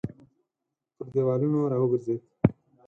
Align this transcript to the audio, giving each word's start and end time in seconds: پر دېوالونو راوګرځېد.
پر 0.95 1.05
دېوالونو 1.13 1.59
راوګرځېد. 1.71 2.21